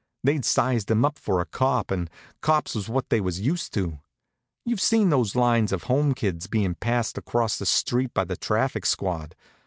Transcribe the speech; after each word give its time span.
They'd 0.23 0.43
sized 0.45 0.89
him 0.89 1.05
up 1.05 1.19
for 1.19 1.39
a 1.41 1.45
cop, 1.45 1.91
and 1.91 2.09
cops 2.41 2.73
was 2.73 2.89
what 2.89 3.09
they 3.11 3.21
was 3.21 3.39
used 3.39 3.71
to. 3.75 3.99
You've 4.65 4.81
seen 4.81 5.11
those 5.11 5.35
lines 5.35 5.71
of 5.71 5.83
Home 5.83 6.15
kids 6.15 6.47
bein' 6.47 6.73
passed 6.73 7.19
across 7.19 7.59
the 7.59 7.67
street 7.67 8.11
by 8.11 8.23
the 8.25 8.35
traffic 8.35 8.87
squad? 8.87 9.35